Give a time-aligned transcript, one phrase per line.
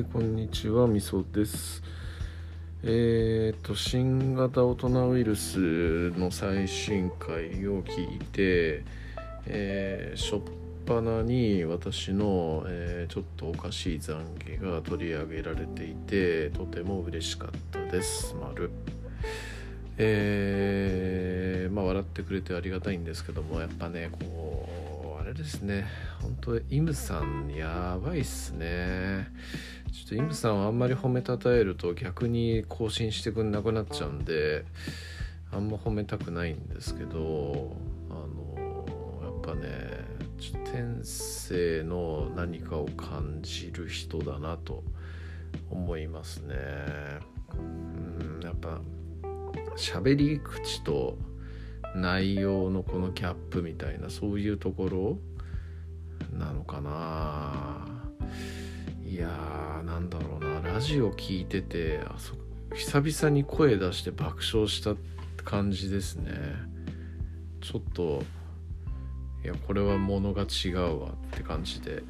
[0.00, 1.82] はいこんにちはみそです。
[2.82, 8.82] えーと新型大人ウイルスの最新回を聞いて、
[9.44, 10.40] えー、しょっ
[10.86, 18.34] ぱなに私の、えー、ちょっとおかしい懺悔が取り上げられていてとても嬉しかったです。
[18.40, 18.70] 丸。
[19.98, 24.69] えー、まあ笑ってくれてありがたいんですけどもやっぱねこう
[25.30, 25.86] れですね。
[26.20, 29.28] 本当イムさんやばいっすね。
[29.92, 34.64] ちょっとイムさんをあんまり褒めたたえると逆に更新してくんなくなっちゃうんで
[35.52, 37.76] あんま褒めたくないんですけど
[38.08, 38.86] あの
[39.22, 40.04] やっぱね
[40.38, 44.82] ちょっと天性の何かを感じる人だなと
[45.70, 46.54] 思いますね。
[47.54, 48.80] うんやっぱ
[49.76, 51.18] 喋り口と
[51.94, 55.18] 内容のこのギャップみたいなそういうところ？
[56.38, 57.86] なのかな？
[59.04, 60.60] いやーなんだろうな。
[60.60, 62.34] ラジオ聞いててあそ
[62.74, 64.94] 久々に声出して爆笑した
[65.44, 66.32] 感じですね。
[67.60, 68.22] ちょっと
[69.44, 72.02] いやこれはものが違うわって感じで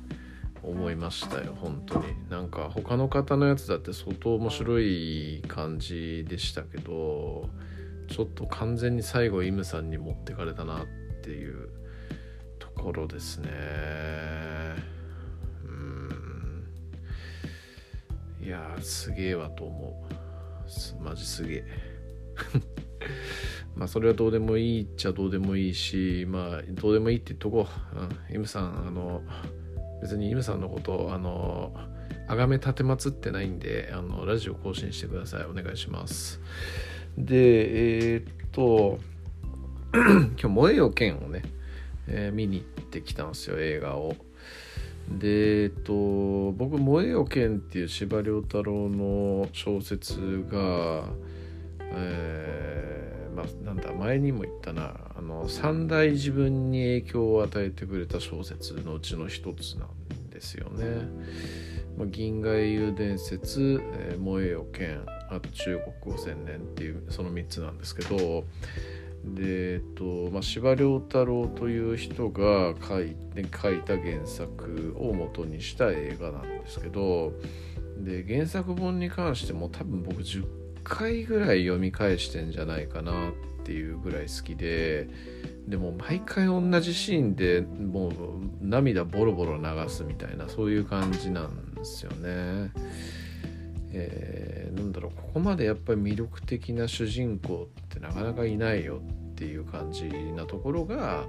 [0.62, 2.04] 思いましたよ本当に。
[2.28, 7.48] なんか他の方のやつだって相当面白い感じでしたけど
[8.10, 10.86] ちょっと完全に最後イムさんに持ってかれたなっ
[11.22, 11.68] ていう
[12.58, 13.48] ところですね。
[15.64, 16.66] うん。
[18.42, 20.08] いやすげえわと思
[21.00, 21.02] う。
[21.02, 21.64] マジすげえ。
[23.76, 29.22] まあそれはどうでもいいっちゃどうでもいいしまあどうでもいいって言っとこう、うん、イムさんあの
[30.02, 31.72] 別にイムさんのことあの
[32.28, 35.44] 崇め立てまつってないんであのラジオ更新してください。
[35.44, 36.40] お願いします。
[37.16, 38.98] でえー、っと
[39.92, 41.42] 今日「燃えよ剣」をね、
[42.06, 44.16] えー、見に行ってきたんですよ映画を
[45.10, 51.08] でえっと僕「燃えよ剣」っていう司馬太郎の小説が
[51.92, 61.08] えー、まあなんだ前にも言ったなあの三大自分に影響を与えてくれた小説のうちの一つなんですよね。
[62.00, 68.44] まあ、銀河英雄伝説、えー、燃えよ剣あと中国五千年っていうその3つなんですけど
[69.22, 73.14] でえっとまあ、司馬太郎という人が書い
[73.62, 77.34] 書いた原作を元にした映画なんですけど
[77.98, 80.46] で原作本に関しても多分僕10
[80.84, 85.08] 回ぐらい読み返してんじゃないかなっっていうぐらい好きで
[85.68, 88.12] でも毎回同じシーンでもう
[88.60, 92.72] 涙ボロボロ流すみたいなそういう感じなんですよね。
[93.92, 99.00] えー、なんだろうここまでやっぱり魅力的な主人公ってなかなかいないよ
[99.32, 101.24] っていう感じなところが、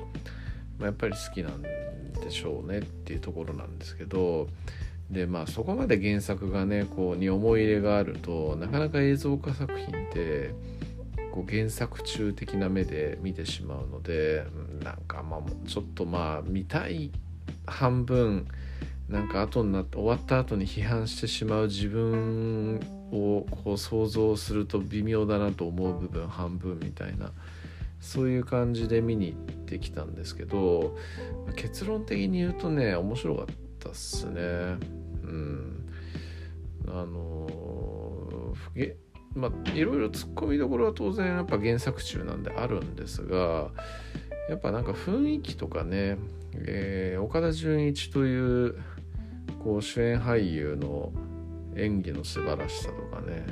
[0.78, 4.48] まあ、やっぱり好きなんでしょうねっていうところなんですけど
[5.10, 10.54] でまあそこまで原作がねこうに思い入れがあるとなかなか映像化作品って
[11.32, 14.46] こう原作中的な目で見てしまうので
[14.84, 17.12] なんかまあちょっとまあ見たい
[17.66, 18.48] 半分
[19.08, 22.80] なんか後になって終わった後に批判してしまう自分
[23.12, 27.32] をこう想像すると微妙だなと思う部分半分みたいな
[28.00, 30.98] そういう感じで見に行ってきたんですけど
[31.56, 33.46] 結論的に言うとね面白かっ
[33.80, 34.42] たっすね。
[34.42, 35.82] うん。
[36.88, 37.48] あの
[39.36, 43.70] まあいろいろツッコミどころは当然やっぱ原作中なんであるんですが
[44.50, 46.18] やっぱなんか雰囲気とかね、
[46.56, 48.76] えー、岡田准一という
[49.64, 51.12] こう主演俳優の
[51.76, 53.46] 演技の素晴らしさとかね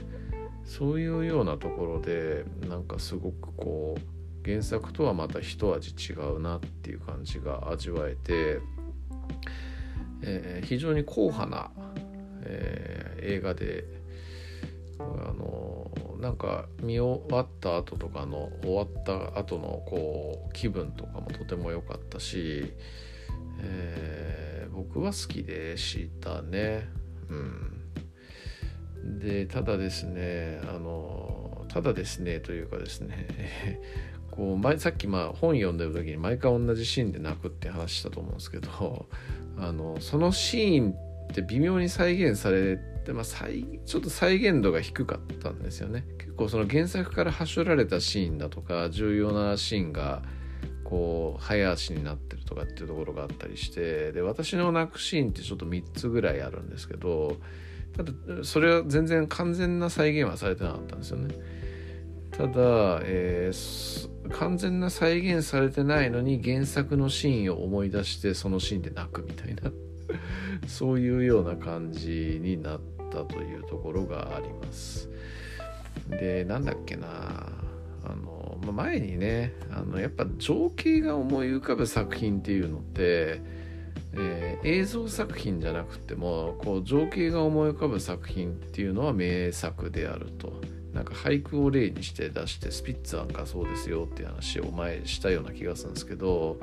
[0.65, 4.19] そういうようなところでなんかすごくこう
[4.49, 8.59] 原作とはまた一味違うなっていう感じが味わえて、
[10.21, 11.71] えー、非常に硬派な、
[12.43, 13.85] えー、映画で
[14.99, 22.73] あのなんか見終わった後とかの終わった後のこう気分とかもとても良かったし、
[23.61, 24.49] えー
[24.79, 26.87] 僕は好きでしたね。
[27.29, 33.81] うん、でただですねあのただですねというかですね
[34.31, 39.07] こう前さっきまあ本読んでる時に毎回同じシーンで泣くって話したと思うんですけど
[39.57, 41.08] あのそのシーンって
[41.47, 46.05] 微妙に再現されて、まあ、再ちょっと再現度が低かったんですよね。
[46.17, 50.23] 結構その原作からはしょられたシーンだとか重要なシーンが
[50.83, 57.37] こう早足になってるとかっていうところがあったりしてで私の泣くシーンってちょっと3つぐらいあるんですけど
[57.95, 58.11] ただ
[58.43, 61.35] それは全然完全な再現はされてなかったんですよね。
[62.31, 69.71] ただ、えー、完全な再現されてないのに原作のシーンを思い出してそのシーンで泣くみたいな
[70.67, 72.79] そういうような感じになっ
[73.11, 75.09] たというところがあります。
[76.09, 77.07] でなんだっけな。
[78.05, 83.41] あの、ま前にねあのやっぱ情景が思い浮かぶ作品っていうのって
[84.13, 90.61] えー、映像作品じゃなくてもこう情景が思い浮かぶ作品っていうのは名作であると。
[90.93, 96.59] なんか俳句を例にして出してスピッツなんかそうですよっていう話を前したような気がするんですけど、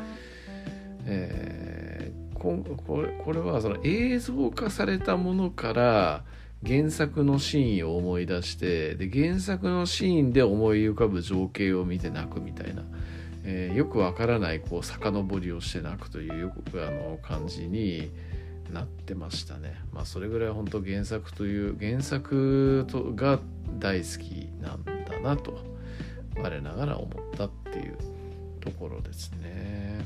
[1.07, 6.25] え、ここれこれはその映像化されたものから
[6.65, 12.83] 原作のシーンを思い出してで原作のシーンで思い浮かぶ情景を見て泣くみたいな。
[13.49, 18.11] えー、よくわからないこう遡りをして泣くというよくあの感じに
[18.73, 19.81] なってましたね。
[19.93, 23.39] まあそれぐらい本当原作という原作とが
[23.79, 25.59] 大好きなんだなと
[26.37, 27.97] 我ながら思ったっていう
[28.61, 30.05] ところですね。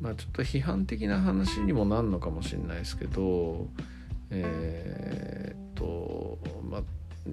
[0.00, 3.66] まあちょっと批判的な話にもなんのかもしれないですけど
[4.30, 6.82] えー、っとまあ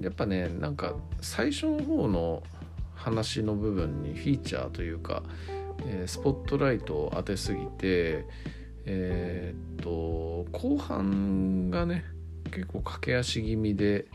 [0.02, 2.44] やっぱねなんか最初の方の
[2.96, 5.24] 話の部分にフィーチャーというか、
[5.86, 8.26] えー、スポットライトを当てすぎて
[8.86, 12.06] えー、っと後半がね
[12.52, 14.06] 結構駆け足気味で、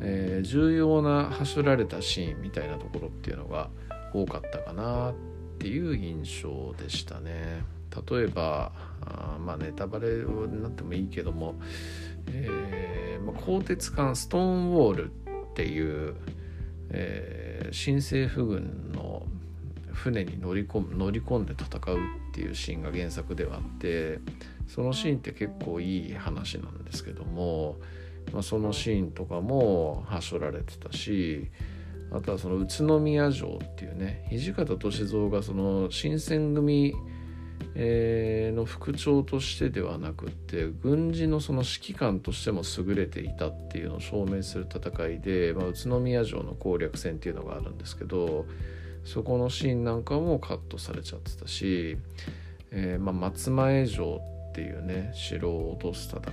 [0.00, 3.70] えー、重要な走られたシーンみたいなところっていうのが
[4.12, 5.14] 多かったかなっ
[5.60, 7.62] ていう印象でしたね。
[8.10, 8.72] 例えば
[9.02, 11.56] あまあネタバレになってもいいけども、
[12.28, 16.14] えー、鋼鉄艦ストーンウォールっていう、
[16.90, 19.26] えー、新政府軍の
[19.92, 21.96] 船に乗り込む乗り込んで戦う
[22.30, 24.20] っていうシーンが原作ではあって
[24.66, 27.76] そのシーンって結構いい話なんですけども、
[28.32, 31.50] まあ、そのシーンとかもはしょられてたし
[32.12, 36.94] あとはその宇都宮城っていうね土方歳三がその新選組、
[37.76, 48.46] の副長としてではなくって軍事のその指揮官としても優れていたっていうのを証明する戦いで、まあ、宇都宮城の攻略戦っていうのがあるんですけど
[49.04, 51.96] そこのシーンなんかもカットされちゃってたし、
[52.70, 54.20] えーまあ、松前城
[54.50, 56.26] っていうね城を落とす戦い。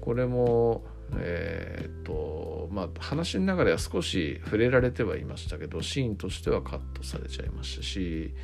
[0.00, 0.84] これも
[1.18, 8.34] えー、っとまあ話の中では少し触れられてはいましたけどシーンとしてはカットされちゃいましたし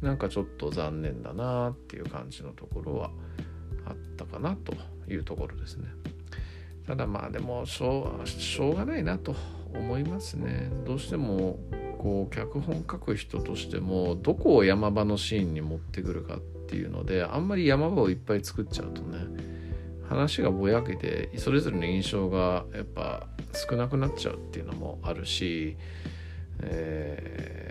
[0.00, 3.10] なんかちょっと残念だなっていう感じのところは
[3.84, 4.74] あったかなと
[5.10, 5.88] いうところですね。
[6.86, 9.34] ただまあでもしょうしょうがないなと
[9.74, 10.70] 思いますね。
[10.86, 11.58] どうしても
[11.98, 19.18] こう脚本書く人としてもどこを山場のシーンに持ってくるかっていうのであんまり山場をいっぱい作っちゃうとね
[20.08, 25.76] 話がぼやけてそれぞれの印象がやっぱ少なくなっちゃうっていうのもあるし、
[26.62, 27.68] えー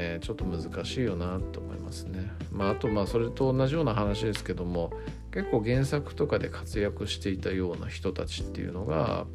[0.00, 2.30] ねちょっと難しいよなと思いますね。
[2.50, 4.92] まあ、あとまあそれと同じような話ですけども
[5.32, 9.26] 結構原作とかで活躍していたような人たちっていうのが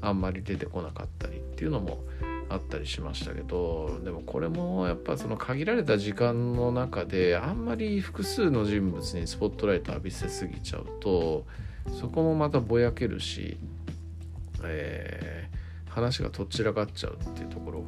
[0.00, 2.04] あんまり出てこなかったりっていうのも
[2.54, 11.44] あったりしましたけどでもこれもやっぱその限られた時間の中であんまり複数の人物にスポットライト浴びせすぎちゃうと
[12.00, 13.58] そこもまたぼやけるし、
[14.62, 17.84] えー、話がとっちらかっちゃうっていうところ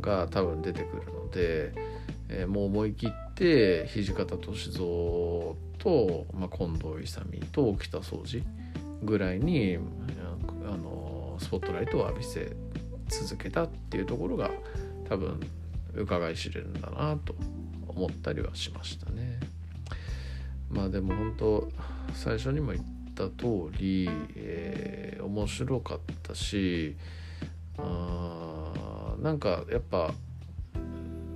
[0.00, 1.72] が多分出てくるので、
[2.28, 4.78] えー、もう思い切って土方歳三
[5.78, 8.42] と、まあ、近藤勇と北総司
[9.02, 9.78] ぐらいに
[10.64, 12.52] あのスポットライトを浴びせ
[13.08, 14.50] 続けたっていうところが
[15.08, 15.40] 多分
[15.94, 17.34] 伺い知れるんだなと
[17.88, 19.40] 思ったりはしましたね。
[20.70, 21.68] まあでも本当
[22.14, 22.84] 最初にも言っ
[23.14, 26.96] た通り、えー、面白かったし
[27.78, 30.12] あなんかやっぱ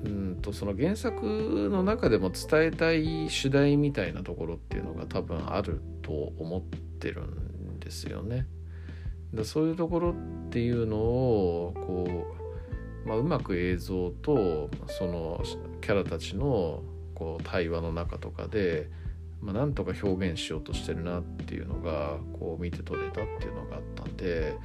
[0.05, 8.47] うんとその原作の中でも伝えたい主題みたいなところっていうのが多分あると思ってるんですよね。
[9.35, 10.15] だそういうところっ
[10.51, 12.27] ていうのをこ
[13.05, 15.43] う、まあ、うまく映像とその
[15.81, 16.83] キャラたちの
[17.15, 18.91] こう対話の中とかで、
[19.41, 24.57] まあ、なんとか表現しようとしてるなっていうのがこう見て取れたっていうのがあったんで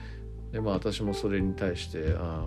[0.52, 2.46] でまあ私もそれに対してあ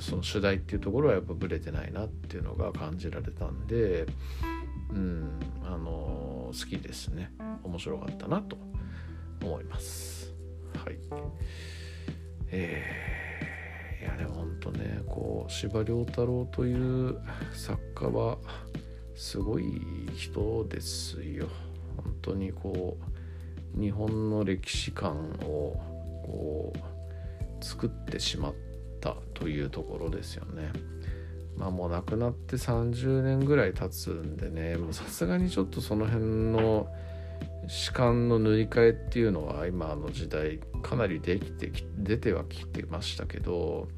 [0.00, 4.06] その主題っていうところはやっぱブレてないなっていうのが感じられたんで
[4.90, 7.32] うんあの好きですね。
[7.64, 8.56] 面白かったなと
[9.42, 10.33] 思います。
[10.74, 10.98] はい
[12.50, 17.18] えー、いやでも本当ねこう司馬太郎という
[17.52, 18.38] 作家は
[19.14, 19.64] すごい
[20.14, 21.48] 人ですよ
[21.96, 22.96] 本当にこ
[23.76, 25.80] う日本の歴史観を
[26.24, 26.72] こ
[27.60, 28.54] う作ってしまっ
[29.00, 30.70] たというところですよね。
[31.56, 36.88] まあもう亡くなって30年ぐらい経つんでねさすがにちょっとその辺の
[37.68, 43.88] 士官の塗り替えっていうのは今の時代かなりできて出てはきてましたけど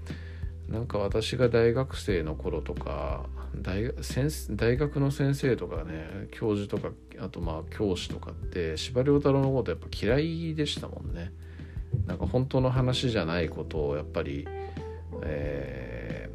[0.69, 3.93] なんか私が大学生の頃とか大
[4.51, 11.33] 大学の先生とかね教授とかあとまあ教師とかって司馬太郎のことやっぱ嫌いでしたもんね。
[12.07, 14.47] なんか本当の話じゃないことをやっぱり、
[15.23, 16.29] え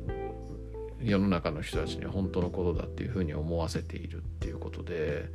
[1.00, 5.30] ー、世の中の人たちに本当のことだっていうふうに思わせているっていうことで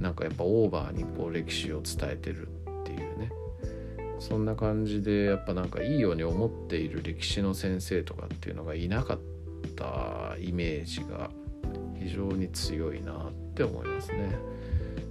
[0.00, 3.30] なんかやっぱオーバーにこう歴史を伝えてるっていうね
[4.18, 9.18] そんな感じでやっぱなんかいいように思っている歴史の先生とかっていうのがいなかっ
[9.76, 11.30] たイメージが
[11.98, 14.38] 非常に強いなって思いますね。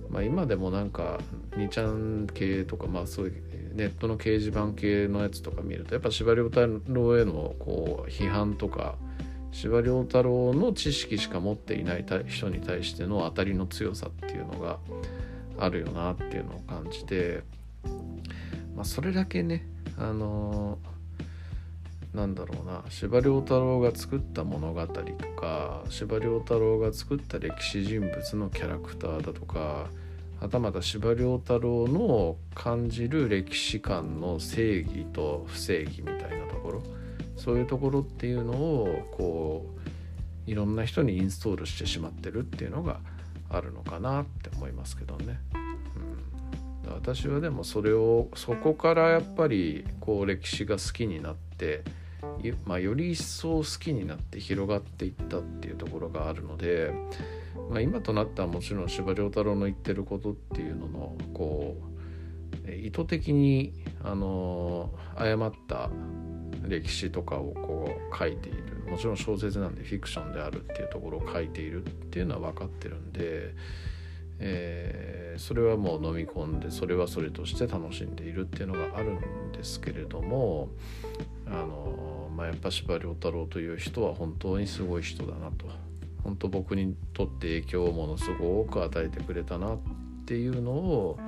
[0.09, 1.19] まあ、今でもなんか
[1.51, 8.95] 2ちゃん系とかまあそういうネットの掲示板系のやつとか見るとやっぱ司馬遼太郎へのこう批判とか
[9.51, 14.77] 司馬遼太郎の知識しか持っていない人に対しての当たりの強さっていうのが
[15.57, 17.43] あるよなっていうのを感じて、
[18.75, 19.65] まあ、それだけね
[19.97, 25.03] あのー、なんだろうな司馬遼太郎が作った物語と
[25.39, 29.87] か司馬遼太郎が作った歴史人物のキャラクターだとか
[30.39, 36.83] はたまた司馬遼太郎の感じる歴史観の正義と不正義みたいなところ
[37.39, 39.65] そういうところっていうのをこ
[40.47, 42.99] ういろんな人にインストールしてしまってるっていうのが
[43.49, 45.39] あるのかなって思いますけどね。
[46.85, 51.83] うん、私はでもそれをそこからやっぱりこう歴史が好きになって
[52.65, 56.93] まあ、より一層好きになって広がっていったっていうところがあるので、
[57.69, 61.98] まあ、今となってはもちろん司馬太郎の言ってることっていうののこう
[62.77, 63.73] 意図的に
[64.03, 65.89] あの誤った
[66.67, 68.79] 歴史とかをこう書いている。
[68.89, 73.53] もちろん小説なんでフィクションであるっていうところを書いているっていうのは分かってるんで、
[74.39, 80.69] えー、それはもう飲み込んでそれはそれとして楽しんでいるっていうのがあるんですけれども
[81.45, 85.67] あの、まあ、やっぱ司馬太郎という人は本当にすごい人だなと。
[86.23, 89.79] 本当僕にとって影響をものすごく与えてくれたなっ
[90.25, 91.19] ていうのを、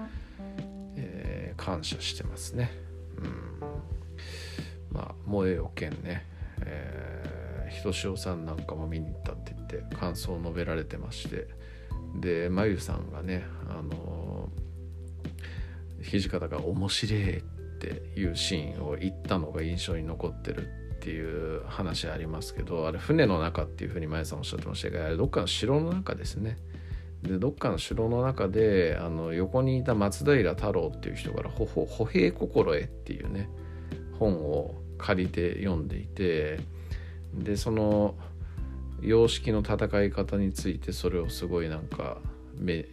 [1.62, 2.72] 感謝してますね。
[3.18, 3.51] うん
[4.91, 6.25] まあ「萌えよ剣ね」
[6.65, 11.48] えー、ひとしおさんなんかも見に行ったって言って感想を述べられてまして
[12.20, 17.41] でまゆさんがねあのー、土方が「面白い」っ
[17.80, 26.58] ていうシーンを言ったのが印象に残ってるっていう話ありますけどあれ船の中っていうふうにまゆさんおっしゃってましたがあれどっかの城の中ですね。
[27.23, 33.49] でどっかの城の中であの横にいた松平太郎っていう人から「ほほ歩兵心得」っていうね
[34.17, 36.59] 本を借りて読んでいて
[37.33, 38.15] でその
[39.01, 42.17] 様式の戦い方についてそれをすごいなんか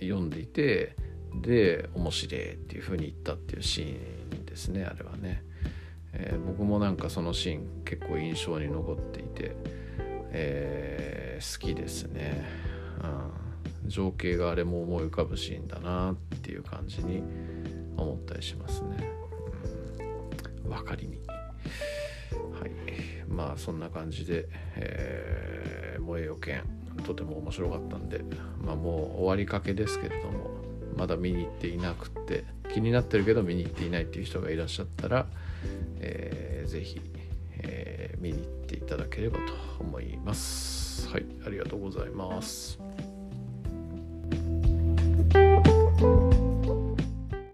[0.00, 0.96] 読んでいて
[1.34, 5.42] で面白いっていう風に言ったっていうシーンですねあれはね、
[6.12, 9.54] えー、僕もなんかそのシーン結構印象に残っていて、
[10.30, 12.44] えー、好きですね、
[13.02, 13.37] うん、
[13.88, 17.22] 情景があれも思い浮かぶシーンだなっていう感じに
[17.96, 19.10] 思ったりしますね、
[20.64, 21.18] うん、分かりみ
[22.58, 22.70] はい。
[23.28, 26.62] まあそんな感じで、えー、萌えよ剣
[27.04, 28.22] とても面白かったんで
[28.64, 30.50] まあもう終わりかけですけれども
[30.96, 35.26] まだ見に行っていなくて気になってるけど見に行っていないっていう人がいらっしゃったら、
[36.00, 37.00] えー、ぜひ、
[37.60, 39.44] えー、見に行っていただければと
[39.80, 41.08] 思います。
[41.08, 42.87] はい、ありがとうございます。